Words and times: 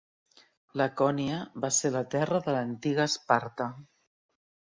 Lacònia 0.81 1.41
va 1.65 1.69
ser 1.79 1.91
la 1.95 2.01
terra 2.13 2.39
de 2.47 2.55
l'antiga 2.55 3.07
Esparta. 3.11 3.69